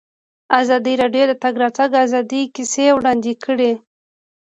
[0.59, 3.71] ازادي راډیو د د تګ راتګ ازادي کیسې وړاندې کړي.